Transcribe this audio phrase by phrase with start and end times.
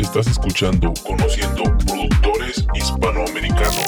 [0.00, 3.86] Estás escuchando Conociendo Productores Hispanoamericanos.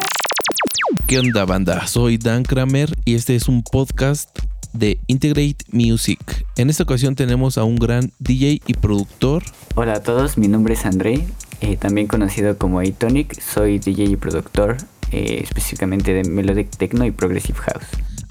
[1.08, 1.86] ¿Qué onda banda?
[1.88, 4.38] Soy Dan Kramer y este es un podcast
[4.72, 6.20] de Integrate Music.
[6.56, 9.42] En esta ocasión tenemos a un gran DJ y productor.
[9.74, 11.26] Hola a todos, mi nombre es André,
[11.60, 13.40] eh, también conocido como A-Tonic.
[13.40, 14.76] Soy DJ y productor
[15.10, 17.86] eh, específicamente de Melodic Techno y Progressive House.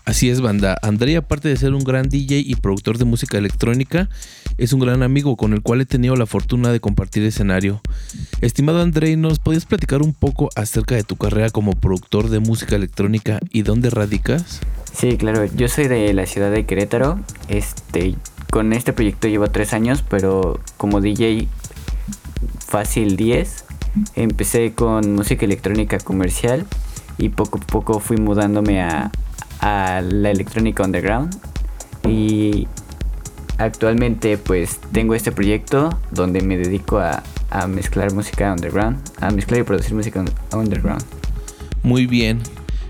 [0.07, 0.77] Así es, banda.
[0.83, 4.07] André, aparte de ser un gran DJ y productor de música electrónica,
[4.57, 7.81] es un gran amigo con el cual he tenido la fortuna de compartir escenario.
[8.39, 12.77] Estimado André, ¿nos podías platicar un poco acerca de tu carrera como productor de música
[12.77, 14.61] electrónica y dónde radicas?
[14.93, 15.43] Sí, claro.
[15.43, 17.19] Yo soy de la ciudad de Querétaro.
[17.49, 18.15] Este,
[18.49, 21.49] con este proyecto llevo tres años, pero como DJ
[22.65, 23.65] fácil 10.
[24.15, 26.65] Empecé con música electrónica comercial
[27.17, 29.11] y poco a poco fui mudándome a,
[29.59, 31.35] a la electrónica underground
[32.07, 32.67] y
[33.57, 37.23] actualmente pues tengo este proyecto donde me dedico a,
[37.67, 41.03] mezclar música underground, a mezclar y producir música underground.
[41.81, 42.39] Muy bien.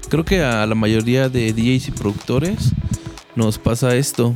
[0.09, 2.73] Creo que a la mayoría de DJs y productores
[3.35, 4.35] nos pasa esto,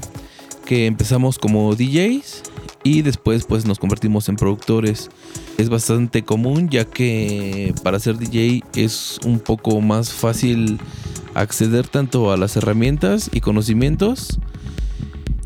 [0.66, 2.44] que empezamos como DJs
[2.84, 5.10] y después pues nos convertimos en productores.
[5.58, 10.80] Es bastante común ya que para ser DJ es un poco más fácil
[11.34, 14.40] acceder tanto a las herramientas y conocimientos.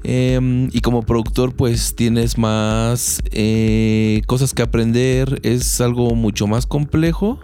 [0.04, 6.66] Em, y como productor pues tienes más eh, cosas que aprender, es algo mucho más
[6.68, 7.40] complejo.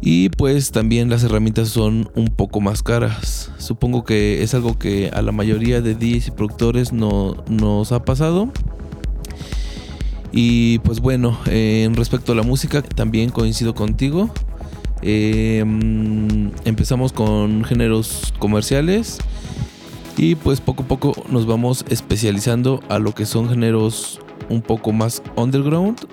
[0.00, 3.50] Y pues también las herramientas son un poco más caras.
[3.58, 8.04] Supongo que es algo que a la mayoría de DJs y productores no nos ha
[8.04, 8.52] pasado.
[10.30, 14.30] Y pues bueno, en respecto a la música, también coincido contigo.
[15.02, 19.18] Em, empezamos con géneros comerciales
[20.16, 24.92] y pues poco a poco nos vamos especializando a lo que son géneros un poco
[24.92, 26.06] más underground.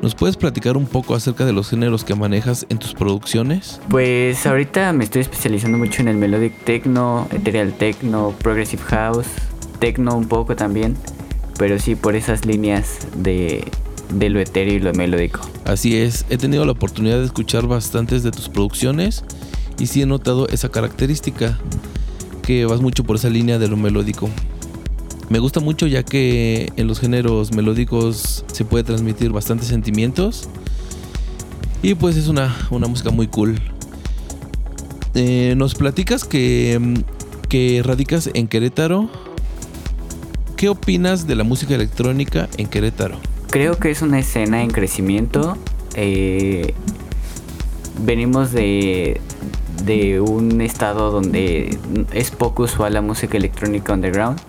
[0.00, 3.80] ¿Nos puedes platicar un poco acerca de los géneros que manejas en tus producciones?
[3.88, 9.28] Pues ahorita me estoy especializando mucho en el melodic techno, ethereal techno, progressive house,
[9.78, 10.96] techno un poco también,
[11.56, 13.64] pero sí por esas líneas de
[14.12, 15.40] de lo etéreo y lo melódico.
[15.64, 19.24] Así es, he tenido la oportunidad de escuchar bastantes de tus producciones
[19.78, 21.58] y sí he notado esa característica,
[22.42, 24.28] que vas mucho por esa línea de lo melódico.
[25.28, 30.48] Me gusta mucho ya que en los géneros melódicos se puede transmitir bastantes sentimientos
[31.82, 33.58] y pues es una, música muy cool.
[35.14, 37.02] Eh, nos platicas que,
[37.48, 39.10] que radicas en Querétaro.
[40.56, 43.31] ¿Qué opinas de la música electrónica en Querétaro?
[43.52, 45.58] Creo que es una escena en crecimiento.
[45.94, 46.72] Eh,
[48.00, 49.20] venimos de,
[49.84, 51.78] de un estado donde
[52.14, 54.40] es poco usual la música electrónica underground,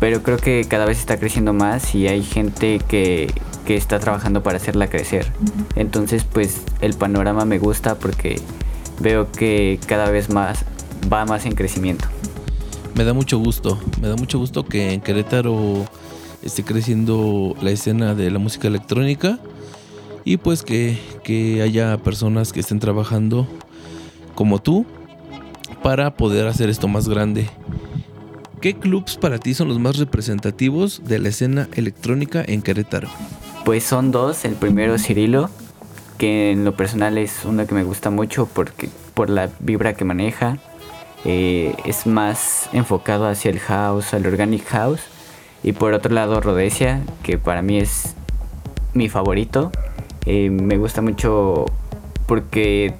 [0.00, 3.30] pero creo que cada vez está creciendo más y hay gente que,
[3.66, 5.30] que está trabajando para hacerla crecer.
[5.74, 8.40] Entonces, pues el panorama me gusta porque
[9.00, 10.64] veo que cada vez más
[11.12, 12.06] va más en crecimiento.
[12.94, 15.84] Me da mucho gusto, me da mucho gusto que en Querétaro
[16.46, 19.38] esté creciendo la escena de la música electrónica
[20.24, 20.98] y pues que,
[21.62, 23.46] haya personas que estén trabajando
[24.34, 24.86] como tú
[25.82, 27.48] para poder hacer esto más grande.
[28.60, 33.08] ¿Qué clubs para ti son los más representativos de la escena electrónica en Querétaro?
[33.64, 34.44] Pues son dos.
[34.44, 35.50] El primero Cirilo,
[36.18, 40.04] que en lo personal es uno que me gusta mucho porque por la vibra que
[40.04, 40.58] maneja.
[41.24, 45.02] Eh, es más enfocado hacia el house, al organic house.
[45.66, 48.14] Y por otro lado, Rhodesia, que para mí es
[48.94, 49.72] mi favorito.
[50.24, 51.66] Eh, me gusta mucho
[52.26, 52.94] porque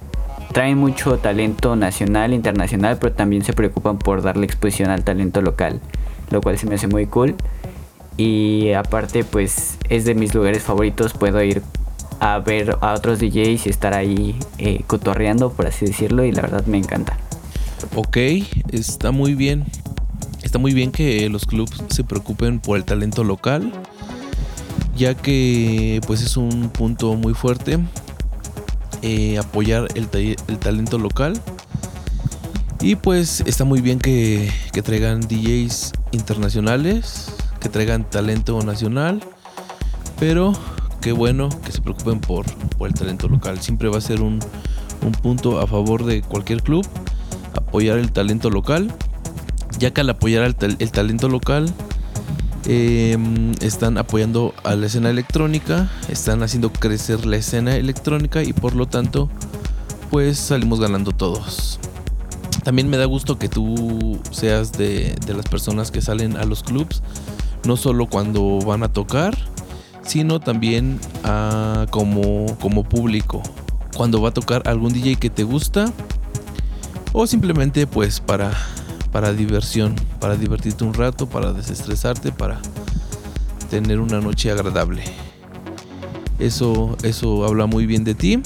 [0.51, 5.79] traen mucho talento nacional, internacional, pero también se preocupan por darle exposición al talento local,
[6.29, 7.35] lo cual se me hace muy cool.
[8.17, 11.13] Y aparte, pues es de mis lugares favoritos.
[11.13, 11.61] Puedo ir
[12.19, 16.41] a ver a otros DJs y estar ahí eh, cotorreando, por así decirlo, y la
[16.41, 17.17] verdad me encanta.
[17.95, 18.17] Ok,
[18.73, 19.63] está muy bien.
[20.43, 23.71] Está muy bien que los clubs se preocupen por el talento local,
[24.95, 27.79] ya que pues es un punto muy fuerte
[29.01, 30.07] eh, apoyar el,
[30.59, 31.39] talento local.
[32.79, 34.51] Y pues está muy bien que,
[34.83, 39.21] traigan DJs internacionales, que traigan talento nacional,
[40.19, 40.53] pero
[41.01, 42.45] qué bueno que se preocupen por,
[42.79, 43.59] el talento local.
[43.59, 44.39] Siempre va a ser un,
[45.05, 46.85] un punto a favor de cualquier club,
[47.53, 48.93] apoyar el talento local
[49.79, 51.71] ya que al apoyar el, talento local
[52.65, 58.75] em, están apoyando a la escena electrónica, están haciendo crecer la escena electrónica y por
[58.75, 59.29] lo tanto
[60.09, 61.79] pues salimos ganando todos.
[62.63, 66.63] También me da gusto que tú seas de, de las personas que salen a los
[66.63, 67.01] clubs,
[67.65, 69.37] no solo cuando van a tocar,
[70.07, 73.43] sino también ah, como, como público.
[73.95, 75.91] Cuando va a tocar algún DJ que te gusta
[77.13, 78.51] o simplemente pues para,
[79.11, 82.59] para diversión, para divertirte un rato, para desestresarte, para
[83.69, 85.03] tener una noche agradable.
[86.39, 88.41] Eso, eso habla muy bien de ti.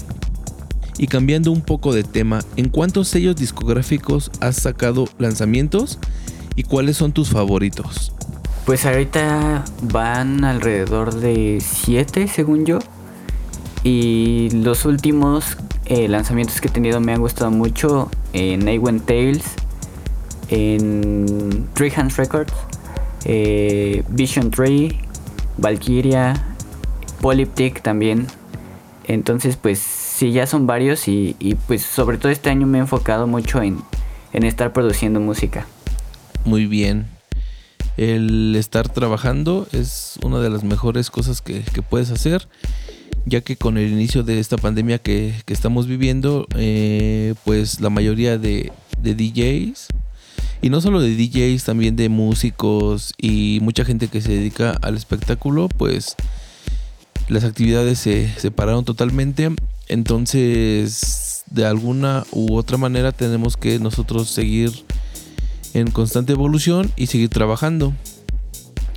[0.97, 5.97] Y cambiando un poco de tema, ¿en cuántos sellos discográficos has sacado lanzamientos
[6.55, 8.13] y cuáles son tus favoritos?
[8.65, 12.79] Pues ahorita van alrededor de 7 según yo.
[13.83, 19.43] Y los últimos eh, lanzamientos que he tenido me han gustado mucho en Awen Tales,
[20.51, 22.53] en Three Hands Records,
[23.25, 24.99] eh, Vision Tree,
[25.57, 26.33] Valkyria,
[27.21, 28.27] Polyptic también.
[29.07, 31.35] Entonces pues sí, ya son varios y,
[31.67, 33.81] pues sobre todo este año me he enfocado mucho en,
[34.33, 35.65] estar produciendo música.
[36.45, 37.07] Muy bien.
[37.97, 42.47] El estar trabajando es una de las mejores cosas que, puedes hacer,
[43.25, 48.37] ya que con el inicio de esta pandemia que, estamos viviendo, eh, pues la mayoría
[48.37, 48.71] de,
[49.01, 49.87] de DJs,
[50.61, 54.95] y no solo de DJs, también de músicos y mucha gente que se dedica al
[54.95, 56.15] espectáculo, pues
[57.29, 59.51] las actividades se separaron totalmente
[59.91, 64.71] entonces, de alguna u otra manera tenemos que nosotros seguir
[65.73, 67.91] en constante evolución y seguir trabajando.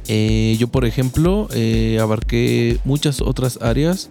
[0.07, 4.09] Eh, yo, por ejemplo, eh, abarqué muchas otras áreas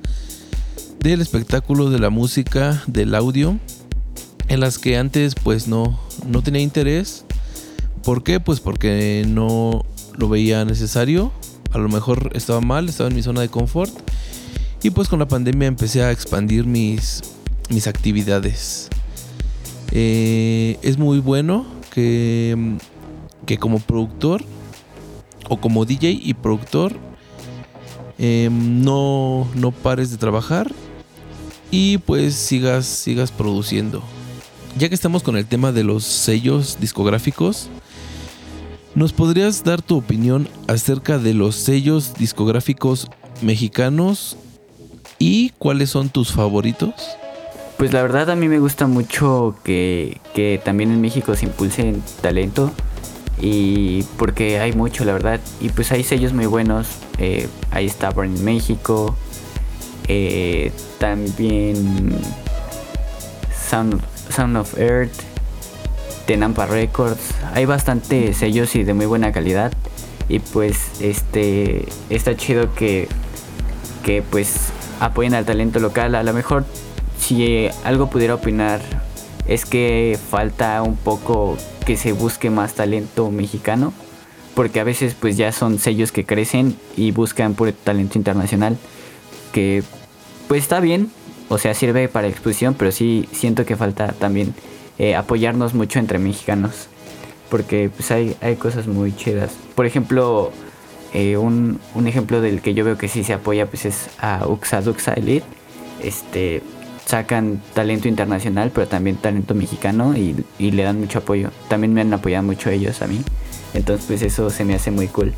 [1.00, 3.58] del espectáculo, de la música, del audio,
[4.50, 5.98] en las que antes pues no,
[6.28, 7.24] no tenía interés.
[8.04, 8.40] ¿Por qué?
[8.40, 9.86] Pues porque no
[10.18, 11.32] lo veía necesario.
[11.72, 13.92] A lo mejor estaba mal, estaba en mi zona de confort
[14.84, 17.22] y pues con la pandemia empecé a expandir mis,
[17.70, 18.90] mis actividades.
[19.92, 22.78] Eh, es muy bueno que,
[23.46, 24.44] que como productor
[25.48, 26.98] o como DJ y productor
[28.18, 30.72] em, no, no pares de trabajar
[31.72, 34.04] y pues sigas, sigas produciendo.
[34.78, 37.70] Ya que estamos con el tema de los sellos discográficos,
[38.96, 43.10] ¿nos podrías dar tu opinión acerca de los sellos discográficos
[43.42, 44.38] mexicanos
[45.26, 46.94] ¿Y cuáles son tus favoritos?
[47.78, 50.20] Pues la verdad a mí me gusta mucho que,
[50.66, 52.74] también en México se impulse el talento
[53.42, 56.88] y porque hay mucho la verdad y pues hay sellos muy buenos
[57.20, 59.16] eh, ahí está Burn México
[60.10, 62.20] eh, también
[63.70, 65.33] Sound, Sound of Earth
[66.26, 69.74] Tenampa Records hay bastantes sellos y de muy buena calidad
[70.30, 73.08] y pues este está chido que
[74.04, 76.14] que pues apoyen al talento local.
[76.16, 76.66] A lo mejor
[77.18, 78.82] si algo pudiera opinar
[79.48, 83.94] es que falta un poco que se busque más talento mexicano.
[84.56, 88.78] Porque a veces pues ya son sellos que crecen y buscan por talento internacional.
[89.52, 89.84] Que
[90.48, 91.12] pues está bien.
[91.50, 92.76] O sea, sirve para exposición.
[92.78, 94.54] Pero sí siento que falta también
[95.00, 96.88] eh, apoyarnos mucho entre mexicanos.
[97.50, 99.52] Porque pues hay, hay cosas muy chidas.
[99.76, 100.52] Por ejemplo,
[101.14, 104.82] eh, un, ejemplo del que yo veo que sí se apoya pues es a Uxa
[104.82, 105.46] Duxa Elite.
[106.02, 106.64] Este,
[107.06, 111.52] sacan talento internacional, pero también talento mexicano y, le dan mucho apoyo.
[111.70, 113.22] También me han apoyado mucho ellos a mí.
[113.74, 115.34] Entonces pues eso se me hace muy cool.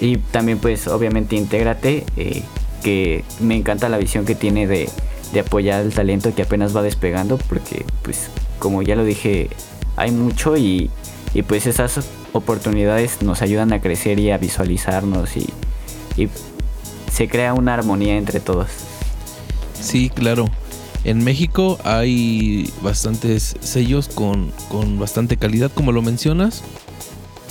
[0.00, 2.42] Y también pues obviamente Intégrate, eh,
[2.82, 4.88] que me encanta la visión que tiene de,
[5.32, 8.30] de apoyar el talento que apenas va despegando, porque pues
[8.60, 9.50] como ya lo dije,
[9.96, 10.88] hay mucho y,
[11.34, 11.98] y pues esas
[12.32, 15.48] oportunidades nos ayudan a crecer y a visualizarnos y,
[17.10, 18.68] se crea una armonía entre todos.
[19.80, 20.48] Sí, claro.
[21.02, 24.52] En México hay bastantes sellos con,
[24.98, 26.62] bastante calidad, como lo mencionas.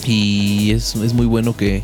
[0.06, 1.84] Y es, es muy bueno que,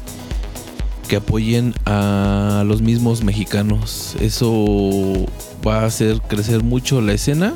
[1.10, 4.16] que apoyen a los mismos mexicanos.
[4.22, 5.26] Eso
[5.68, 7.54] va a hacer crecer mucho la escena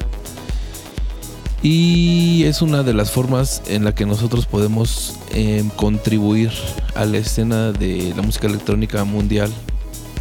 [1.61, 6.51] y es una de las formas en la que nosotros podemos em, contribuir
[6.95, 9.51] a la escena de la música electrónica mundial.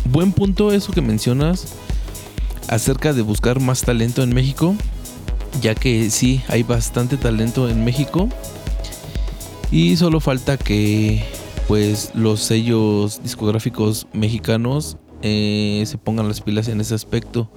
[0.05, 1.75] Buen punto eso que mencionas
[2.69, 4.75] acerca de buscar más talento en México,
[5.63, 8.29] ya que sí, hay bastante talento en México
[9.71, 11.25] y solo falta que
[11.69, 17.51] pues los sellos discográficos mexicanos eh, se pongan las pilas en ese aspecto.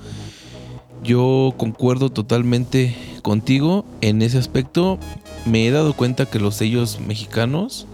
[1.04, 5.00] Yo concuerdo totalmente contigo en ese aspecto.
[5.46, 7.88] Me he dado cuenta que los sellos mexicanos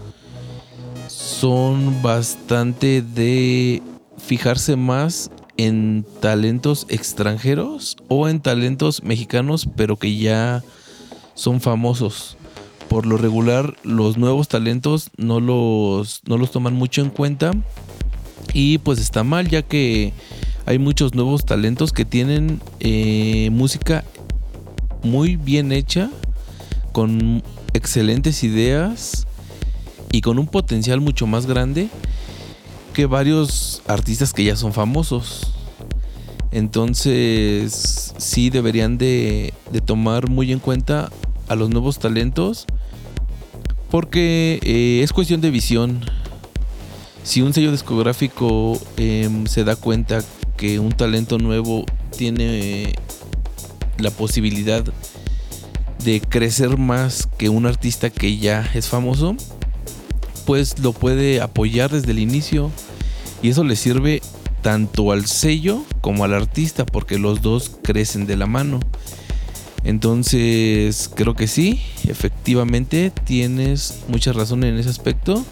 [1.08, 3.82] son bastante de
[4.18, 10.62] fijarse más en talentos extranjeros o en talentos mexicanos, pero que ya
[11.34, 12.36] son famosos.
[12.88, 17.50] por lo regular los nuevos talentos no los, no los toman mucho en cuenta
[18.54, 20.14] y pues está mal ya que
[20.64, 24.04] hay muchos nuevos talentos que tienen eh, música
[25.02, 26.10] muy bien hecha,
[26.92, 27.42] con
[27.74, 29.26] excelentes ideas
[30.10, 31.88] y con un potencial mucho más grande
[32.94, 35.52] que varios artistas que ya son famosos.
[36.50, 39.52] Entonces sí deberían de,
[39.84, 41.10] tomar muy en cuenta
[41.46, 42.66] a los nuevos talentos
[43.90, 46.00] porque eh, es cuestión de visión.
[47.22, 50.24] Si un sello discográfico em, se da cuenta
[50.56, 51.84] que un talento nuevo
[52.16, 52.94] tiene
[53.98, 54.84] la posibilidad
[56.04, 59.36] de crecer más que un artista que ya es famoso,
[60.46, 62.70] pues lo puede apoyar desde el inicio
[63.42, 64.22] y eso le sirve
[64.62, 68.80] tanto al sello como al artista porque los dos crecen de la mano.
[69.84, 75.44] Entonces creo que sí, efectivamente tienes mucha razón en ese aspecto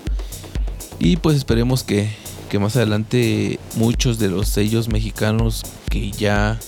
[0.98, 2.08] y pues esperemos que
[2.48, 6.58] que más adelante muchos de los sellos mexicanos que ya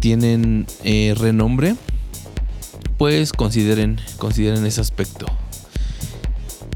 [0.00, 1.76] tienen eh, renombre,
[2.98, 5.26] pues consideren, consideren ese aspecto.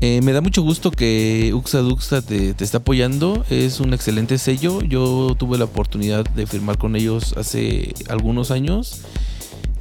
[0.00, 3.44] Eh, me da mucho gusto que Uxa Duxa te, te, está apoyando.
[3.48, 4.82] Es un excelente sello.
[4.82, 9.00] Yo tuve la oportunidad de firmar con ellos hace algunos años.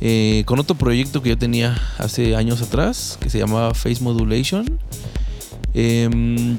[0.06, 4.66] Eh, con otro proyecto que yo tenía hace años atrás, que se llamaba Face Modulation.
[5.74, 6.58] Em,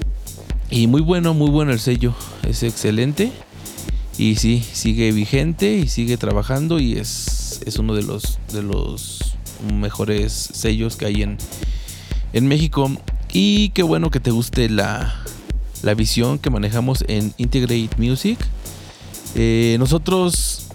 [0.70, 2.14] y muy bueno, muy bueno el sello.
[2.48, 3.32] Es excelente.
[4.16, 9.36] Y sí, sigue vigente y sigue trabajando y es, es uno de los, de los
[9.72, 11.38] mejores sellos que hay en,
[12.32, 12.90] en México.
[13.32, 15.14] Y qué bueno que te guste la,
[15.82, 18.38] la visión que manejamos en Integrate Music.
[19.34, 20.68] Eh, nosotros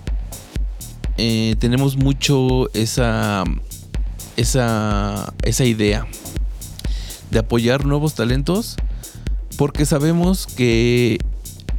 [1.17, 3.45] eh, tenemos mucho esa,
[4.35, 6.05] esa, esa idea
[7.31, 8.75] de apoyar nuevos talentos
[9.55, 11.19] porque sabemos que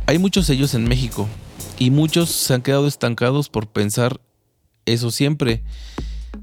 [0.06, 1.28] hay muchos sellos en México
[1.80, 4.20] y muchos se han quedado estancados por pensar
[4.84, 5.64] eso siempre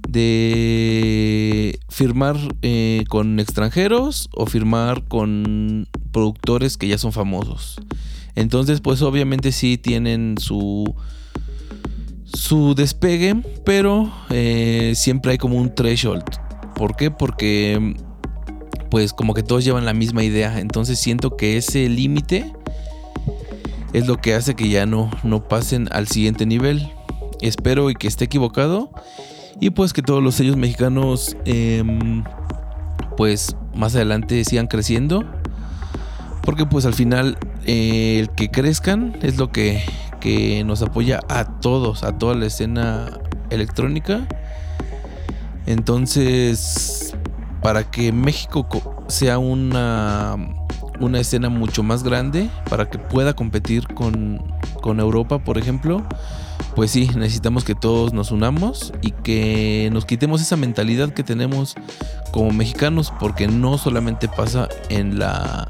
[0.10, 7.79] de firmar eh, con extranjeros o firmar con productores que ya son famosos.
[8.36, 10.96] Entonces, pues obviamente sí tienen su
[12.25, 16.24] su despegue, pero eh, siempre hay como un threshold.
[16.75, 17.12] ¿Por qué?
[17.12, 17.96] Porque
[18.89, 20.60] pues como que todos llevan la misma idea.
[20.60, 22.53] Entonces siento que ese límite
[23.94, 26.91] es lo que hace que ya no, no pasen al siguiente nivel.
[27.41, 28.91] Espero y que esté equivocado.
[29.60, 32.24] Y pues que todos los sellos mexicanos em,
[33.15, 35.24] pues más adelante sigan creciendo.
[36.44, 39.84] Porque pues al final eh, el que crezcan es lo que,
[40.20, 44.27] que nos apoya a todos, a toda la escena electrónica.
[45.65, 47.15] Entonces,
[47.62, 48.65] para que México
[49.08, 50.38] sea una,
[51.00, 54.42] una escena mucho más grande, para que pueda competir con,
[54.82, 56.04] con Europa, por ejemplo,
[56.75, 61.75] pues sí, necesitamos que todos nos unamos y que nos quitemos esa mentalidad que tenemos
[62.32, 65.68] como mexicanos, porque no solamente pasa en la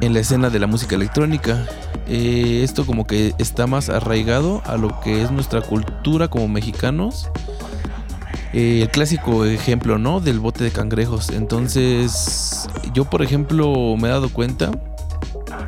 [0.00, 1.66] en la escena de la música electrónica.
[2.08, 7.28] Eh, esto como que está más arraigado a lo que es nuestra cultura como mexicanos
[8.52, 10.20] eh, el clásico ejemplo, ¿no?
[10.20, 11.30] Del bote de cangrejos.
[11.30, 14.70] Entonces, yo por ejemplo me he dado cuenta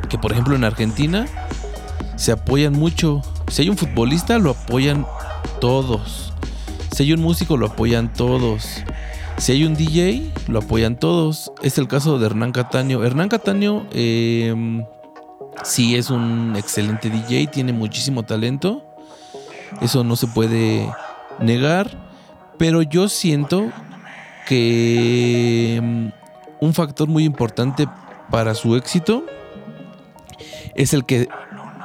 [0.09, 1.27] que por ejemplo en Argentina
[2.17, 3.23] se apoyan mucho.
[3.49, 5.07] Si hay un futbolista, lo apoyan
[5.61, 6.33] todos.
[6.95, 8.85] Si hay un músico, lo apoyan todos.
[9.39, 11.53] Si hay un DJ, lo apoyan todos.
[11.63, 13.03] Es el caso de Hernán Cataño.
[13.03, 14.85] Hernán Cataño em,
[15.65, 18.85] sí es un excelente DJ, tiene muchísimo talento.
[19.81, 20.89] Eso no se puede
[21.41, 22.04] negar.
[22.59, 23.71] Pero yo siento
[24.47, 26.09] que mm,
[26.61, 27.87] un factor muy importante
[28.31, 29.25] para su éxito
[30.75, 31.29] es el que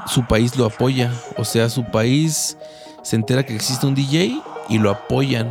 [0.07, 1.11] su país lo apoya.
[1.37, 2.57] O sea, su país
[3.03, 5.49] se entera que existe un DJ y lo apoyan.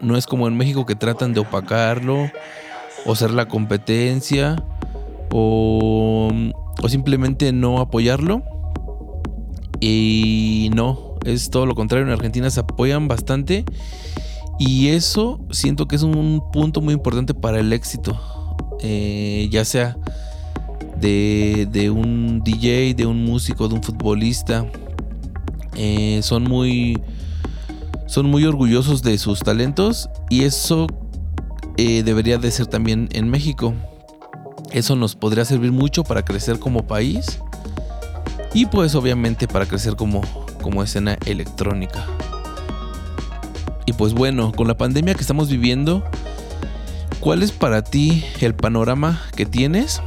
[0.00, 2.30] No es como en México que tratan de opacarlo
[3.06, 4.56] o ser la competencia
[5.30, 6.30] o,
[6.82, 8.42] o simplemente no apoyarlo.
[9.80, 12.06] Y no, es todo lo contrario.
[12.06, 13.64] En Argentina se apoyan bastante
[14.58, 18.18] y eso siento que es un punto muy importante para el éxito.
[18.80, 19.96] Eh, ya sea
[21.00, 24.66] de, un DJ, de un músico, de un futbolista.
[25.76, 27.00] Eh, son muy.
[28.06, 30.08] Son muy orgullosos de sus talentos.
[30.30, 30.86] Y eso
[31.76, 33.74] eh, debería de ser también en México.
[34.70, 37.40] Eso nos podría servir mucho para crecer como país.
[38.52, 40.20] Y pues obviamente para crecer como,
[40.62, 42.06] como escena electrónica.
[43.86, 46.04] Y pues bueno, con la pandemia que estamos viviendo,
[47.24, 50.02] ¿Cuál es para ti el panorama que tienes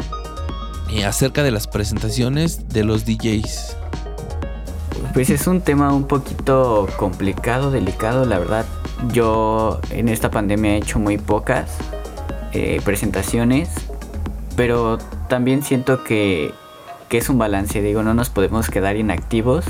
[0.94, 3.76] eh, acerca de las presentaciones de los DJs?
[5.16, 8.66] Pues es un tema un poquito complicado, delicado, la verdad.
[9.14, 11.78] Yo en esta pandemia he hecho muy pocas
[12.54, 13.70] eh, presentaciones,
[14.56, 16.54] pero también siento que,
[17.10, 17.82] que es un balance.
[17.82, 19.66] Digo, no nos podemos quedar inactivos,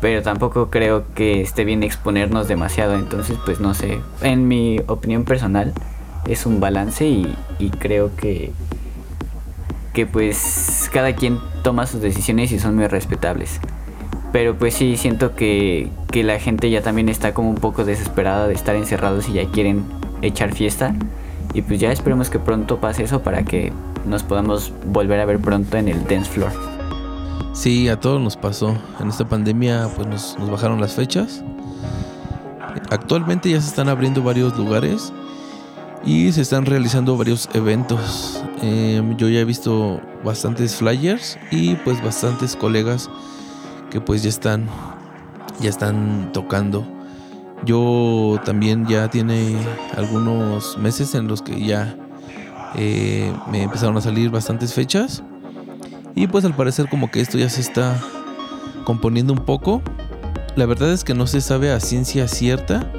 [0.00, 2.94] pero tampoco creo que esté bien exponernos demasiado.
[2.94, 4.00] Entonces, pues no sé.
[4.22, 5.72] En mi opinión personal,
[6.26, 7.36] es un balance y,
[7.78, 8.52] creo que
[9.94, 13.60] que pues cada quien toma sus decisiones y son muy respetables.
[14.30, 18.46] Pero pues sí, siento que, que la gente ya también está como un poco desesperada
[18.46, 19.84] de estar encerrados y ya quieren
[20.22, 20.94] echar fiesta.
[21.54, 23.72] Y pues ya esperemos que pronto pase eso para que
[24.06, 26.67] nos podamos volver a ver pronto en el dance floor.
[27.52, 28.76] Sí, a todos nos pasó.
[29.00, 31.42] En esta pandemia pues nos, bajaron las fechas.
[32.90, 35.12] Actualmente ya se están abriendo varios lugares
[36.04, 38.42] y se están realizando varios eventos.
[38.62, 43.10] Em, yo ya he visto bastantes flyers y pues bastantes colegas
[43.90, 44.66] que pues ya están
[45.60, 46.86] ya están tocando.
[47.64, 49.56] Yo también ya tiene
[49.96, 51.96] algunos meses en los que ya
[52.76, 55.22] eh, me empezaron a salir bastantes fechas
[56.18, 57.98] y pues al parecer como que esto ya se está
[58.84, 59.82] componiendo un poco.
[60.56, 62.90] La verdad es que no se sabe a ciencia cierta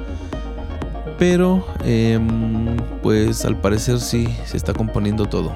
[1.20, 5.54] pero em, pues al parecer sí se está componiendo todo.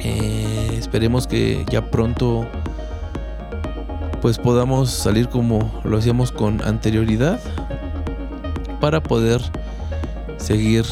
[0.00, 2.46] Eh, esperemos que ya pronto
[4.20, 7.40] pues podamos salir como lo hacíamos con anterioridad
[8.78, 9.40] para poder
[10.36, 10.84] seguir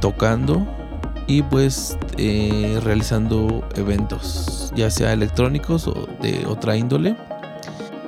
[0.00, 0.66] tocando
[1.26, 7.16] y pues eh, realizando eventos ya sea electrónicos o de otra índole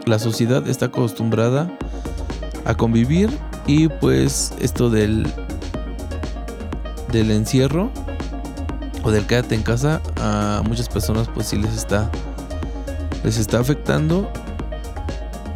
[0.06, 1.70] la sociedad está acostumbrada
[2.64, 3.30] a convivir
[3.66, 5.26] y pues esto del
[7.12, 7.90] del encierro
[9.02, 12.10] o del quédate en casa a muchas personas pues sí les está
[13.22, 14.30] les está afectando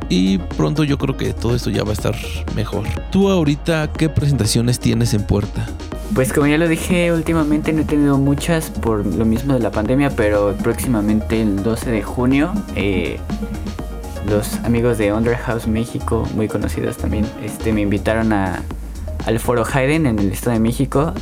[0.08, 2.16] y pronto yo creo que todo esto ya va a estar
[2.54, 2.86] mejor.
[3.10, 5.66] ¿Tú ahorita qué presentaciones tienes en puerta?
[6.18, 9.70] Pues como ya lo dije, últimamente no he tenido muchas por lo mismo de la
[9.70, 13.20] pandemia, pero próximamente el 12 de junio eh,
[14.28, 18.64] los amigos de Underhouse México, muy conocidos también, este, me invitaron a,
[19.26, 21.14] al Foro Hayden en el Estado de México,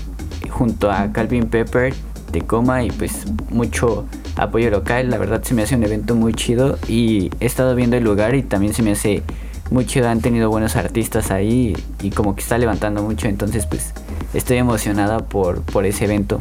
[0.48, 1.92] junto a Calvin Pepper,
[2.30, 4.06] Tecoma y pues mucho
[4.37, 5.11] apoyo local.
[5.11, 8.35] La verdad se me hace un evento muy chido y he estado viendo el lugar
[8.35, 9.22] y también se me hace
[9.70, 10.09] muy chido.
[10.09, 13.28] Han tenido buenos artistas ahí y como que está levantando mucho.
[13.28, 13.92] Entonces pues
[14.35, 16.40] estoy emocionada por, por ese evento.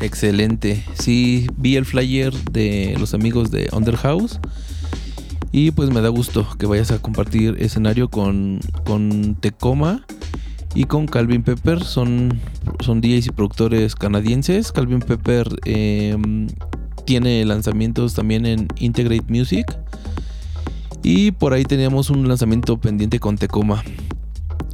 [0.00, 0.84] Excelente.
[0.94, 4.40] Sí, vi el flyer de los amigos de Underhouse
[5.52, 10.04] y pues me da gusto que vayas a compartir escenario con, con Tecoma
[10.74, 11.84] y con Calvin Pepper.
[11.84, 12.40] Son,
[12.80, 14.72] son DJs y productores canadienses.
[14.72, 16.48] Calvin Pepper em,
[17.04, 19.66] tiene lanzamientos también en Integrate Music.
[21.02, 23.84] Y por ahí teníamos un lanzamiento pendiente con Tecoma.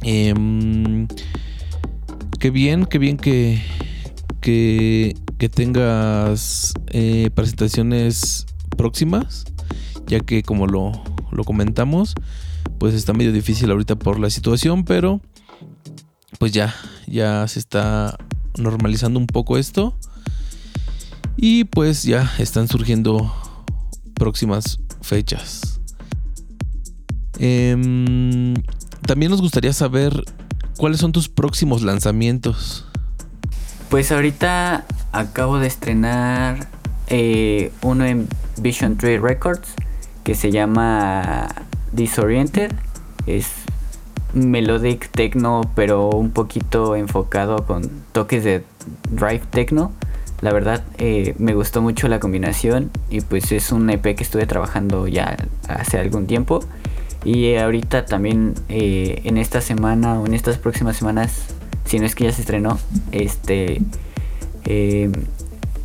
[0.01, 1.07] Em,
[2.39, 3.61] qué bien, qué bien que,
[4.41, 8.45] que, que tengas eh, presentaciones
[8.77, 9.45] próximas
[10.09, 10.91] ya que como lo,
[11.45, 12.15] comentamos,
[12.79, 15.21] pues está medio difícil ahorita por la situación, pero
[16.37, 16.75] pues ya,
[17.07, 18.17] ya se está
[18.57, 19.95] normalizando un poco esto.
[21.37, 23.33] Y pues ya están surgiendo
[24.15, 25.79] próximas fechas.
[27.37, 28.55] Em,
[29.07, 30.25] también nos gustaría saber
[30.79, 32.85] cuáles son tus próximos lanzamientos.
[33.89, 36.67] Pues ahorita acabo de estrenar
[37.07, 39.73] eh, uno en Vision Trade Records
[40.23, 41.49] que se llama
[41.91, 42.71] Disoriented.
[43.27, 43.47] Es
[44.33, 48.63] melodic techno, pero un poquito enfocado con toques de
[49.11, 49.91] drive techno.
[50.39, 54.45] La verdad eh, me gustó mucho la combinación y pues es un EP que estuve
[54.45, 55.35] trabajando ya
[55.67, 56.61] hace algún tiempo.
[57.25, 61.47] Y ahorita también eh, en esta semana o en estas próximas semanas,
[61.85, 62.79] si no es que ya se estrenó,
[63.11, 63.81] este
[64.65, 65.11] eh,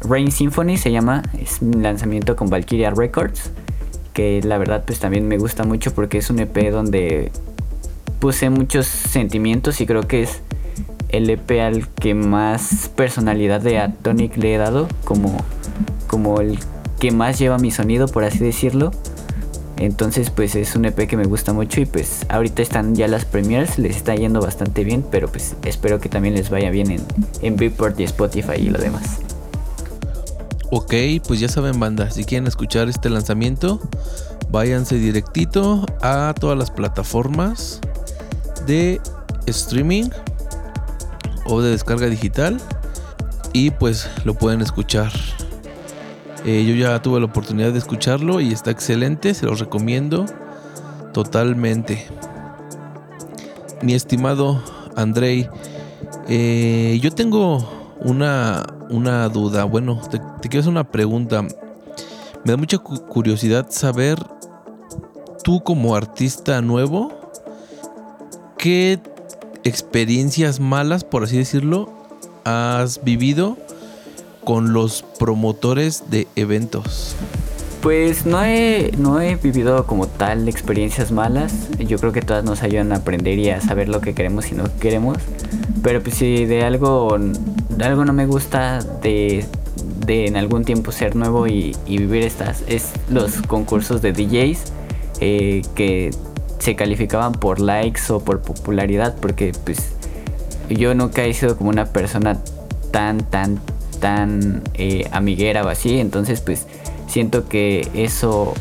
[0.02, 3.50] Rain Symphony se llama, es un lanzamiento con Valkyria Records
[4.14, 7.32] que la verdad pues también me gusta mucho porque es un EP donde
[8.20, 10.40] puse muchos sentimientos y creo que es
[11.08, 15.36] el EP al que más personalidad de Atonic le he dado como,
[16.06, 16.58] como el
[17.00, 18.92] que más lleva mi sonido por así decirlo
[19.76, 23.24] entonces pues es un EP que me gusta mucho y pues ahorita están ya las
[23.24, 27.02] premiers, les está yendo bastante bien, pero pues espero que también les vaya bien en,
[27.42, 29.20] en Beatport y Spotify y lo demás.
[30.70, 30.94] Ok,
[31.26, 33.80] pues ya saben banda, si quieren escuchar este lanzamiento,
[34.50, 37.80] váyanse directito a todas las plataformas
[38.66, 39.00] de
[39.46, 40.08] streaming
[41.44, 42.60] o de descarga digital
[43.52, 45.12] y pues lo pueden escuchar.
[46.44, 50.26] Eh, yo ya tuve la oportunidad de escucharlo y está excelente, se los recomiendo
[51.14, 52.06] totalmente.
[53.80, 54.62] Mi estimado
[54.94, 55.48] Andrei,
[56.28, 61.40] eh, yo tengo una, una duda, bueno, te, te quiero hacer una pregunta.
[61.40, 64.18] Me da mucha curiosidad saber,
[65.42, 67.10] tú como artista nuevo,
[68.58, 69.00] ¿qué
[69.64, 71.90] experiencias malas, por así decirlo,
[72.44, 73.56] has vivido
[74.44, 77.16] con los promotores de eventos?
[77.82, 81.52] Pues no he, no he vivido como tal experiencias malas.
[81.78, 84.54] Yo creo que todas nos ayudan a aprender y a saber lo que queremos y
[84.54, 85.18] no queremos.
[85.82, 89.44] Pero pues si de algo, de algo no me gusta de,
[90.06, 94.72] de en algún tiempo ser nuevo y, vivir estas, es los concursos de DJs
[95.20, 96.10] eh, que
[96.58, 99.92] se calificaban por likes o por popularidad porque pues
[100.70, 102.38] yo nunca he sido como una persona
[102.90, 103.60] tan, tan,
[104.00, 105.98] tan eh, amiguera o así.
[105.98, 106.66] Entonces, pues
[107.06, 108.54] siento que eso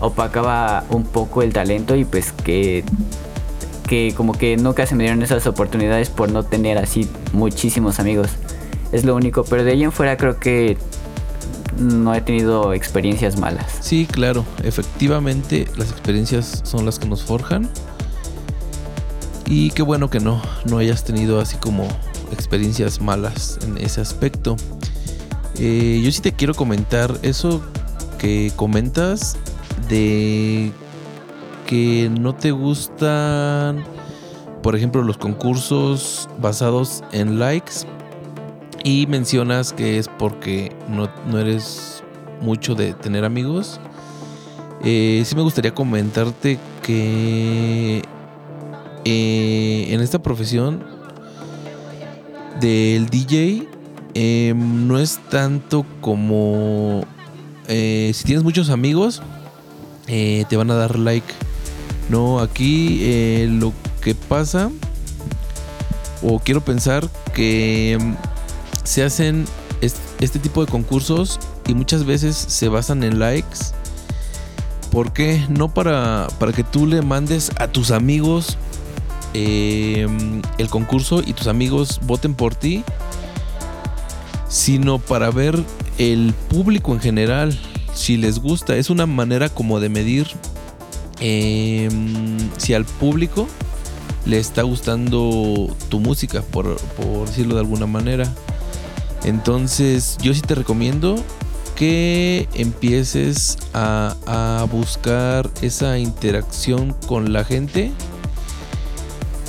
[0.00, 2.84] opacaba un poco el talento y pues que,
[3.88, 8.28] que como que nunca se me dieron esas oportunidades por no tener así muchísimos amigos.
[8.92, 10.76] Es lo único, pero de ahí en fuera creo que
[11.78, 13.66] no he tenido experiencias malas.
[13.80, 17.68] Sí, claro, efectivamente las experiencias son las que nos forjan.
[19.46, 21.86] Y qué bueno que no, no hayas tenido así como
[22.34, 24.56] experiencias malas en ese aspecto.
[25.58, 27.62] Eh, yo sí te quiero comentar eso
[28.18, 29.36] que comentas
[29.88, 30.72] de
[31.66, 33.84] que no te gustan,
[34.62, 37.86] por ejemplo, los concursos basados en likes
[38.82, 42.02] y mencionas que es porque no, eres
[42.40, 43.80] mucho de tener amigos.
[44.82, 48.02] Eh, sí me gustaría comentarte que
[49.04, 50.93] eh, en esta profesión
[52.60, 53.68] del DJ
[54.14, 57.04] em, no es tanto como
[57.68, 59.22] eh, si tienes muchos amigos
[60.06, 61.26] eh, te van a dar like.
[62.10, 64.70] No, aquí lo que pasa
[66.22, 68.16] o quiero pensar que em,
[68.82, 69.46] se hacen
[69.80, 73.58] este tipo de concursos y muchas veces se basan en likes.
[74.90, 75.44] ¿Por qué?
[75.48, 78.56] No para, para que tú le mandes a tus amigos
[79.36, 82.84] Em, el concurso y tus amigos voten por ti,
[84.48, 85.60] sino para ver
[85.98, 87.58] el público en general,
[87.94, 88.76] si les gusta.
[88.76, 90.28] Es una manera como de medir
[91.18, 93.48] em, si al público
[94.24, 96.80] le está gustando tu música, por,
[97.26, 98.32] decirlo de alguna manera.
[99.24, 101.16] Entonces yo sí te recomiendo
[101.74, 107.90] que empieces a, a buscar esa interacción con la gente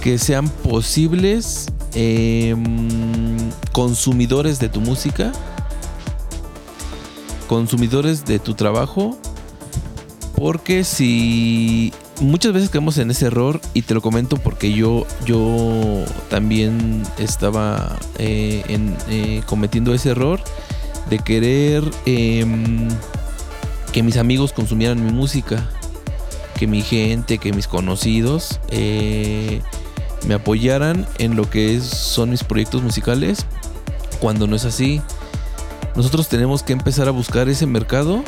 [0.06, 1.66] que sean posibles
[1.96, 3.40] em,
[3.72, 5.32] consumidores de tu música,
[7.48, 9.18] consumidores de tu trabajo,
[10.36, 11.92] porque si
[12.22, 17.98] muchas veces caemos en ese error y te lo comento porque yo yo también estaba
[18.20, 18.64] eh,
[19.10, 20.40] eh, cometiendo ese error
[21.10, 22.90] de querer em,
[23.92, 25.68] que mis amigos consumieran mi música
[26.60, 29.64] que mi gente que mis conocidos eh,
[30.28, 33.46] me apoyaran en lo que son mis proyectos musicales,
[34.20, 35.02] cuando no es así.
[35.96, 38.24] Nosotros tenemos que empezar a buscar ese mercado,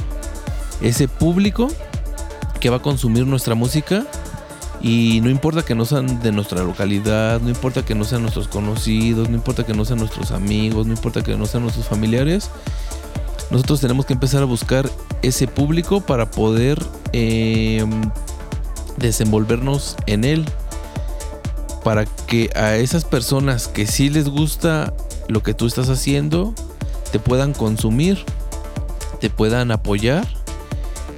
[0.81, 1.67] ese público
[2.59, 4.05] que va a consumir nuestra música
[4.81, 8.47] y no importa que no sean de nuestra localidad, no importa que no sean nuestros
[8.47, 12.49] conocidos, no importa que no sean nuestros amigos, no importa que no sean nuestros familiares,
[13.49, 14.89] nosotros tenemos que empezar a buscar
[15.21, 17.89] ese público para poder em,
[18.97, 20.45] desenvolvernos en él
[21.87, 24.93] para que a esas personas que sí les gusta
[25.29, 26.53] lo que tú estás haciendo,
[27.13, 28.25] te puedan consumir,
[29.21, 30.27] te puedan apoyar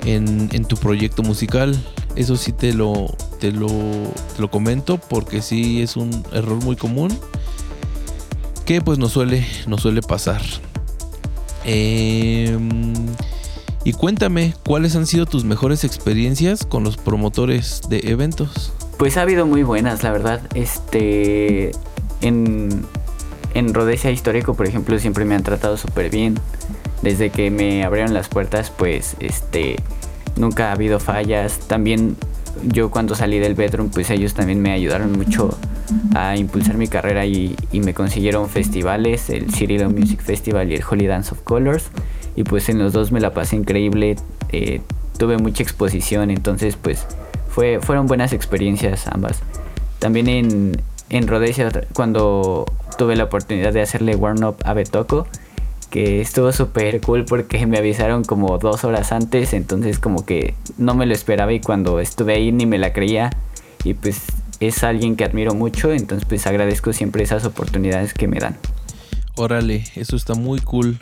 [0.06, 1.76] en, tu proyecto musical.
[2.16, 3.08] Eso sí te lo,
[3.40, 3.68] te lo,
[4.38, 7.18] lo comento porque sí es un error muy común
[8.64, 9.48] que pues nos suele,
[9.80, 10.44] suele pasar.
[11.64, 12.94] Em,
[13.84, 18.72] y cuéntame, ¿cuáles han sido tus mejores experiencias con los promotores de eventos?
[19.00, 20.42] Pues ha habido muy buenas, la verdad.
[20.56, 21.72] Este.
[22.20, 22.84] En,
[23.54, 26.36] en Rodesia Histórico, por ejemplo, siempre me han tratado súper bien.
[27.02, 29.78] Desde que me abrieron las puertas, pues este.
[30.36, 31.60] Nunca ha habido fallas.
[31.60, 32.18] También
[32.62, 35.58] yo cuando salí del bedroom, pues ellos también me ayudaron mucho
[36.14, 41.08] a impulsar mi carrera y, me consiguieron festivales, el Cirilo Music Festival y el Holy
[41.08, 41.90] Dance of Colors.
[42.36, 44.18] Y pues en los dos me la pasé increíble.
[44.52, 44.82] Eh,
[45.18, 47.08] tuve mucha exposición, entonces pues
[47.82, 49.42] fueron buenas experiencias ambas.
[50.00, 52.66] También en, en Rhodesia cuando
[52.98, 55.28] tuve la oportunidad de hacerle warm-up a Betoco,
[55.90, 60.94] que estuvo súper cool porque me avisaron como dos horas antes, entonces como que no
[60.94, 63.32] me lo esperaba y cuando estuve ahí ni me la creía
[63.84, 64.24] y pues
[64.60, 68.58] es alguien que admiro mucho, entonces pues agradezco siempre esas oportunidades que me dan.
[69.36, 71.00] Órale, eso está muy cool.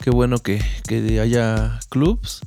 [0.00, 2.42] Qué bueno que, que haya clubs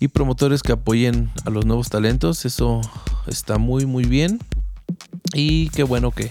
[0.00, 2.44] y promotores que apoyen a los nuevos talentos.
[2.44, 2.80] Eso
[3.26, 4.40] está muy muy bien.
[5.32, 6.30] Y qué bueno que,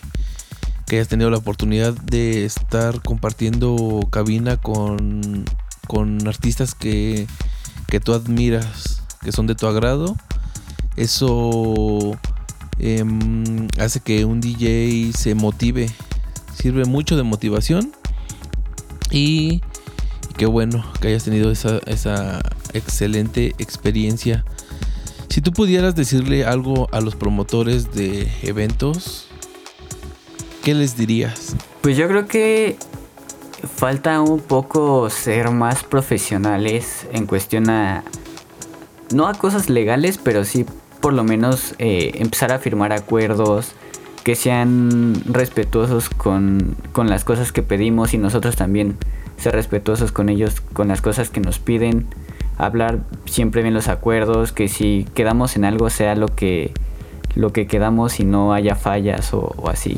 [0.87, 5.45] que hayas tenido la oportunidad de estar compartiendo cabina con,
[5.87, 7.27] con artistas que,
[7.87, 10.15] que tú admiras, que son de tu agrado.
[10.95, 12.17] Eso
[12.79, 15.89] em, hace que un DJ se motive.
[16.55, 17.91] Sirve mucho de motivación.
[19.09, 19.61] Y,
[20.37, 22.41] qué bueno que hayas tenido esa, esa
[22.73, 24.45] excelente experiencia.
[25.29, 29.27] Si tú pudieras decirle algo a los promotores de eventos,
[30.63, 31.55] ¿qué les dirías?
[31.81, 32.77] Pues yo creo que
[33.75, 38.03] falta un poco ser más profesionales en cuestión a...
[39.11, 40.65] No a cosas legales, pero sí
[41.01, 43.73] por lo menos eh, empezar a firmar acuerdos
[44.23, 48.97] que sean respetuosos con, con las cosas que pedimos y nosotros también
[49.37, 52.07] ser respetuosos con ellos, con las cosas que nos piden
[52.57, 56.71] hablar siempre bien los acuerdos, que si quedamos en algo sea lo que,
[57.35, 59.97] lo que quedamos y no haya fallas o, así.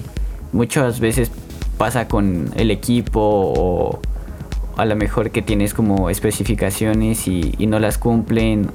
[0.52, 1.32] Muchas veces
[1.78, 4.00] pasa con el equipo o
[4.78, 8.70] a lo mejor que tienes como especificaciones y, no las cumplen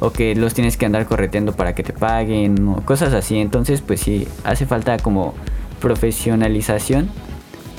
[0.00, 3.38] o que los tienes que andar correteando para que te paguen o cosas así.
[3.38, 5.34] Entonces pues sí, hace falta como
[5.80, 7.08] profesionalización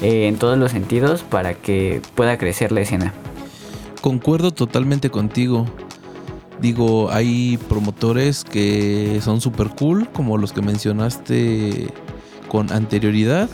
[0.02, 3.14] eh, en todos los sentidos para que pueda crecer la escena
[4.06, 5.66] concuerdo totalmente contigo.
[6.62, 11.92] Digo, hay promotores que son super cool, como los que mencionaste
[12.48, 13.50] con anterioridad.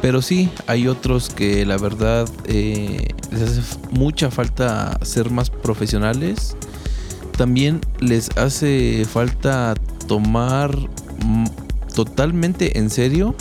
[0.00, 6.56] Pero sí, hay otros que la verdad eh, les hace mucha falta ser más profesionales.
[7.36, 9.74] También les hace falta
[10.08, 10.74] tomar
[11.94, 13.34] totalmente en serio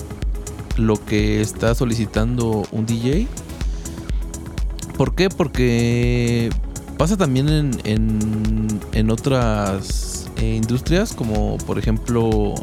[0.75, 3.29] lo que está solicitando un DJ
[4.99, 5.29] ¿Por qué?
[5.29, 6.49] Porque
[6.97, 7.47] pasa también
[7.85, 12.53] en, en, otras eh, industrias, como por ejemplo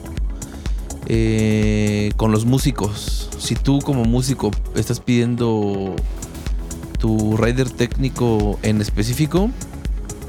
[1.06, 3.30] eh, con los músicos.
[3.38, 5.96] Si tú como músico estás pidiendo
[6.98, 9.50] tu rider técnico en específico,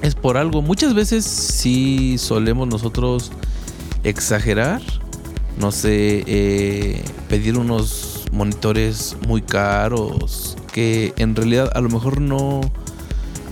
[0.01, 0.61] es por algo.
[0.61, 3.33] Muchas veces sí solemos nosotros
[4.05, 4.81] exagerar.
[5.59, 12.61] No sé, eh, pedir unos monitores muy caros que en realidad a lo mejor no,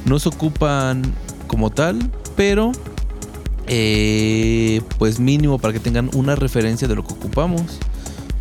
[0.06, 1.02] no se ocupan
[1.48, 2.72] como tal, pero
[3.68, 7.80] eh, pues mínimo para que tengan una referencia de lo que ocupamos.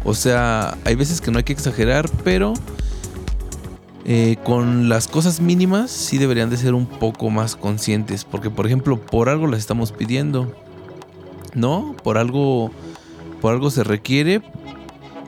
[0.05, 2.53] O sea, hay veces que no hay que exagerar, pero
[4.05, 8.25] eh, con las cosas mínimas sí deberían de ser un poco más conscientes.
[8.25, 10.55] Porque, por ejemplo, por algo las estamos pidiendo.
[11.55, 11.97] ¿No?
[12.03, 12.71] Por algo.
[13.41, 14.43] Por algo se requiere.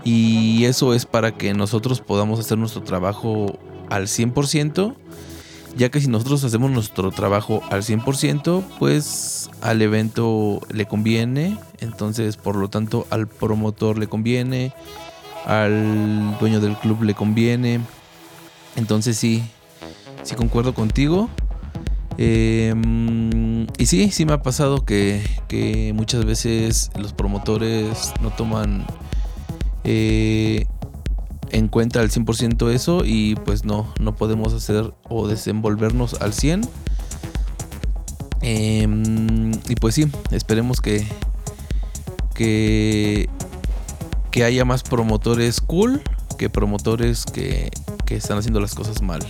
[0.06, 3.58] Y eso es para que nosotros podamos hacer nuestro trabajo
[3.90, 4.94] al 100%,
[5.76, 12.36] ya que si nosotros hacemos nuestro trabajo al 100%, pues al evento le conviene, entonces
[12.36, 14.72] por lo tanto al promotor le conviene,
[15.44, 17.80] al dueño del club le conviene.
[18.76, 19.42] Entonces sí,
[20.22, 21.28] sí concuerdo contigo.
[22.16, 28.86] Em, y sí, sí me ha pasado que, que muchas veces los promotores no toman
[29.86, 30.66] eh,
[31.50, 36.62] encuentra al 100% eso y pues no, no podemos hacer o desenvolvernos al 100.
[38.42, 41.06] Em, y pues sí, esperemos que,
[42.34, 43.28] que,
[44.30, 46.02] que haya más promotores cool
[46.36, 47.70] que promotores que,
[48.04, 49.20] que están haciendo las cosas mal.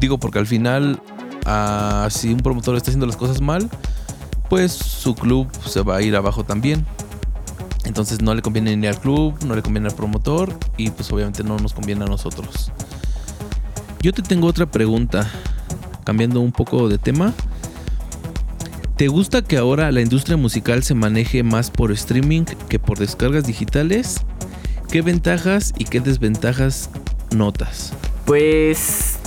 [0.00, 1.00] Digo porque al final,
[1.46, 3.68] ah, si un promotor está haciendo las cosas mal,
[4.48, 6.86] pues su club se va a ir abajo también.
[7.90, 11.42] Entonces no le conviene ni al club, no le conviene al promotor y pues obviamente
[11.42, 12.70] no nos conviene a nosotros.
[14.00, 15.28] Yo te tengo otra pregunta,
[16.04, 17.34] cambiando un poco de tema.
[18.94, 23.44] ¿Te gusta que ahora la industria musical se maneje más por streaming que por descargas
[23.44, 24.20] digitales?
[24.88, 26.90] ¿Qué ventajas y qué desventajas
[27.34, 27.92] notas?
[28.24, 29.18] Pues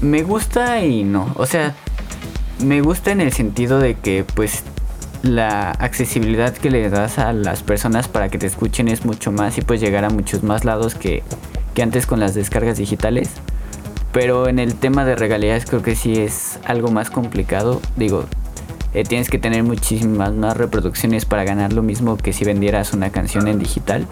[0.00, 1.32] me gusta y no.
[1.36, 1.76] O sea,
[2.64, 4.64] me gusta en el sentido de que pues
[5.28, 9.58] la accesibilidad que le das a las personas para que te escuchen es mucho más
[9.58, 11.22] y puedes llegar a muchos más lados que,
[11.80, 13.30] antes con las descargas digitales.
[14.12, 17.80] Pero en el tema de regalías creo que sí es algo más complicado.
[17.96, 18.24] Digo,
[18.94, 23.10] eh, tienes que tener muchísimas más reproducciones para ganar lo mismo que si vendieras una
[23.10, 24.06] canción en digital.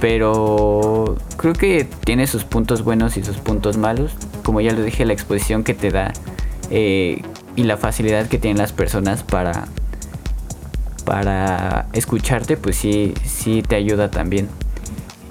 [0.00, 4.12] Pero creo que tiene sus puntos buenos y sus puntos malos.
[4.44, 6.12] Como ya lo dije, la exposición que te da
[6.70, 7.22] eh,
[7.56, 9.66] y la facilidad que tienen las personas para,
[11.08, 14.46] para escucharte, pues sí, sí te ayuda también.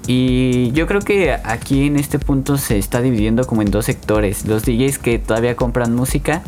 [0.08, 4.44] Y yo creo que aquí en este punto se está dividiendo como en dos sectores.
[4.44, 6.42] Los DJs que todavía compran música,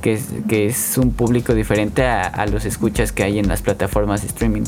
[0.00, 0.20] que
[0.66, 4.62] es, un público diferente a, los escuchas que hay en las plataformas de streaming.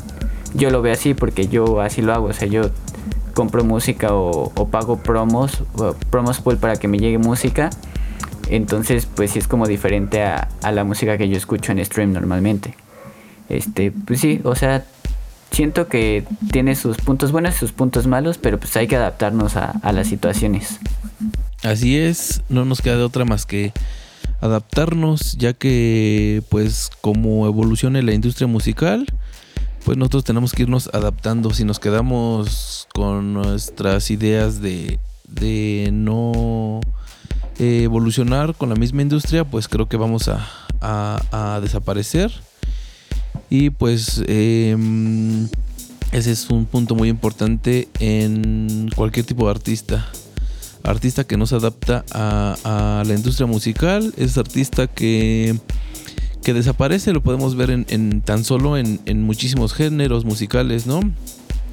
[0.54, 2.26] Yo lo veo así porque yo así lo hago.
[2.26, 2.62] O sea, yo
[3.34, 5.62] compro música o, pago promos,
[6.10, 7.70] promos pool para que me llegue música.
[8.48, 12.74] Entonces, pues sí es como diferente a la música que yo escucho en stream normalmente.
[13.50, 14.84] Este, pues sí, o sea,
[15.50, 19.56] siento que tiene sus puntos buenos y sus puntos malos, pero pues hay que adaptarnos
[19.56, 20.78] a, las situaciones.
[21.62, 23.72] Así es, no nos queda de otra más que
[24.40, 29.04] adaptarnos, ya que pues como evolucione la industria musical,
[29.84, 31.52] pues nosotros tenemos que irnos adaptando.
[31.52, 36.80] Si nos quedamos con nuestras ideas de, de no
[37.58, 40.46] evolucionar con la misma industria, pues creo que vamos a,
[40.80, 42.30] a desaparecer.
[43.50, 45.48] Y pues em,
[46.12, 50.08] ese es un punto muy importante en cualquier tipo de artista.
[50.84, 55.58] Artista que no se adapta a, la industria musical, es artista que,
[56.44, 61.00] que desaparece, lo podemos ver en, tan solo en, en, muchísimos géneros musicales, ¿no?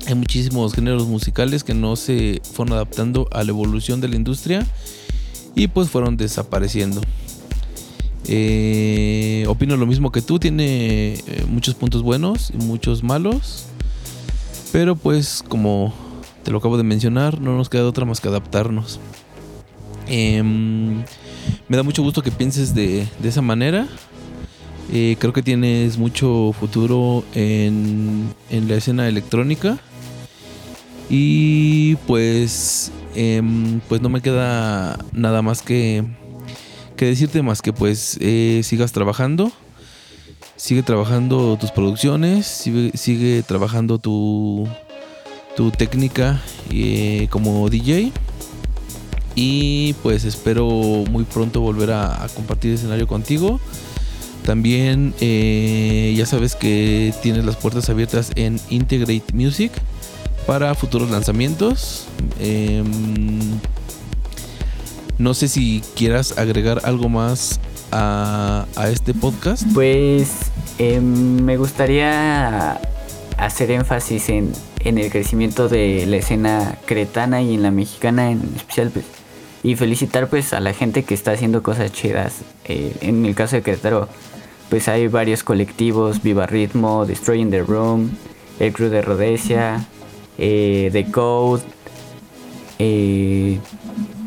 [0.08, 4.66] Hay muchísimos géneros musicales que no se fueron adaptando a la evolución de la industria
[5.56, 7.02] y pues fueron desapareciendo.
[8.28, 13.66] Eh, opino lo mismo que tú, tiene eh, muchos puntos buenos y muchos malos.
[14.72, 15.94] Pero pues como
[16.44, 19.00] te lo acabo de mencionar, no nos queda otra más que adaptarnos.
[20.08, 21.04] Em,
[21.68, 23.88] me da mucho gusto que pienses de, esa manera.
[24.92, 29.78] Eh, creo que tienes mucho futuro en, en la escena electrónica.
[31.10, 36.04] Y pues, em, pues no me queda nada más que
[36.98, 39.52] que decirte más que pues eh, sigas trabajando.
[40.58, 44.68] Sigue trabajando tus producciones, sigue, trabajando tu,
[45.56, 48.12] tu técnica eh, como DJ.
[49.36, 53.62] Y pues espero muy pronto volver a, compartir escenario contigo.
[54.44, 59.72] También eh, ya sabes que tienes las puertas abiertas en Integrate Music
[60.48, 62.08] para futuros lanzamientos.
[62.40, 63.60] Em,
[65.18, 67.60] no sé si quieras agregar algo más
[67.92, 69.64] a, este podcast.
[69.74, 70.30] Pues
[70.78, 72.80] em, me gustaría
[73.38, 74.54] hacer énfasis en,
[74.84, 78.90] el crecimiento de la escena cretana y en la mexicana en especial.
[78.92, 79.06] Pues,
[79.64, 82.42] y felicitar pues a la gente que está haciendo cosas chidas.
[82.66, 84.08] Eh, en el caso de Querétaro,
[84.70, 88.12] pues hay varios colectivos, Viva Ritmo, Destroying the Room,
[88.60, 89.86] El Crew de Rhodesia,
[90.38, 91.64] eh, The Code,
[92.80, 93.60] eh,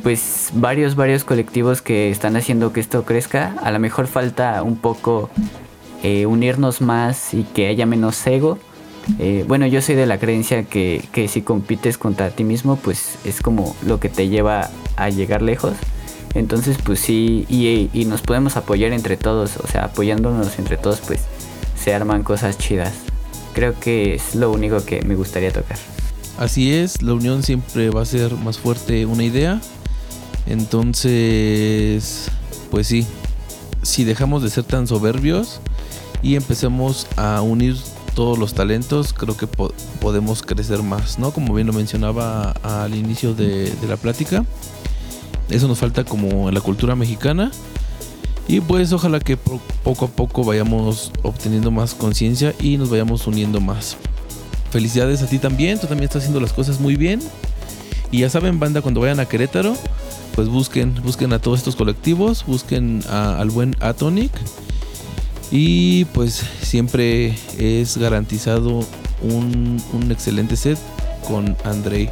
[0.03, 3.55] pues varios, varios colectivos que están haciendo que esto crezca.
[3.63, 5.31] A lo mejor falta un poco
[6.03, 8.59] eh, unirnos más y que haya menos ego.
[9.19, 13.41] Eh, bueno, yo soy de la creencia que, si compites contra ti mismo, pues es
[13.41, 15.75] como lo que te lleva a llegar lejos.
[16.35, 21.01] Entonces, pues sí, y, y nos podemos apoyar entre todos, o sea, apoyándonos entre todos,
[21.01, 21.23] pues
[21.77, 22.93] se arman cosas chidas.
[23.53, 25.79] Creo que es lo único que me gustaría tocar.
[26.39, 29.61] Así es, la unión siempre va a ser más fuerte una idea
[30.51, 32.29] entonces,
[32.73, 33.07] pues sí,
[33.83, 35.61] si dejamos de ser tan soberbios
[36.23, 37.77] y empecemos a unir
[38.17, 41.31] todos los talentos, creo que podemos crecer más, ¿no?
[41.31, 44.45] Como bien lo mencionaba al inicio de, la plática.
[45.49, 47.53] Eso nos falta como en la cultura mexicana.
[48.49, 53.61] Y pues ojalá que poco a poco vayamos obteniendo más conciencia y nos vayamos uniendo
[53.61, 53.97] más.
[54.73, 57.21] Felicidades a ti también, tú también estás haciendo las cosas muy bien.
[58.11, 59.77] Y ya saben, banda, cuando vayan a Querétaro,
[60.41, 64.33] pues busquen, busquen a todos estos colectivos, busquen al buen Atonic
[65.51, 68.83] y pues siempre es garantizado
[69.21, 70.79] un, excelente set
[71.29, 72.09] con Andrei.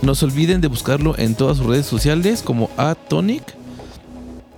[0.00, 3.42] No se olviden de buscarlo en todas sus redes sociales como Atonic.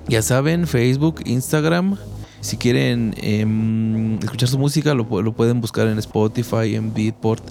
[0.07, 1.97] Ya saben, Facebook, Instagram.
[2.43, 7.43] Si quieren em, escuchar su música, lo, lo, pueden buscar en Spotify, en Beatport,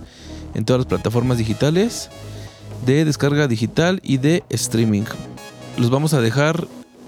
[0.53, 2.09] en todas las plataformas digitales
[2.85, 5.03] de descarga digital y de streaming.
[5.77, 6.67] Los vamos a dejar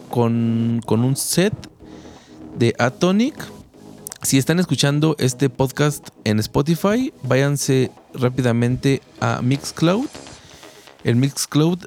[0.10, 1.54] con, un set
[2.58, 3.36] de Atonic.
[4.24, 10.08] Si están escuchando este podcast en Spotify, váyanse rápidamente a Mixcloud.
[11.04, 11.86] El Mixcloud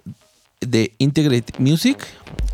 [0.61, 1.99] de Integrate Music.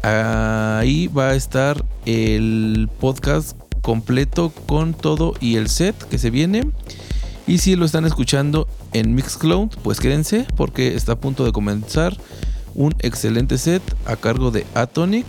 [0.03, 6.71] Ahí va a estar el podcast completo con todo y el set que se viene.
[7.47, 12.17] Y si lo están escuchando en Mixcloud, pues quédense porque está a punto de comenzar
[12.75, 15.27] un excelente set a cargo de Atonic.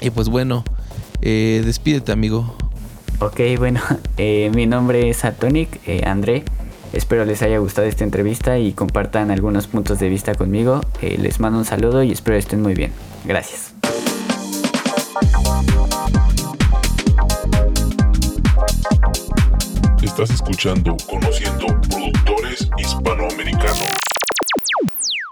[0.00, 0.64] Y pues bueno,
[1.20, 2.54] eh, despídete amigo.
[3.20, 3.80] Ok, bueno,
[4.16, 6.44] eh, mi nombre es Atonic, eh, André.
[6.92, 10.82] Espero les haya gustado esta entrevista y compartan algunos puntos de vista conmigo.
[11.00, 12.92] les mando un saludo y espero estén muy bien.
[13.24, 13.72] Gracias.
[20.02, 24.01] Estás escuchando Conociendo Productores Hispanoamericanos.